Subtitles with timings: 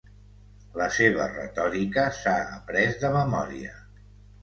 [0.81, 3.81] La seva retòrica s'ha après de memòria.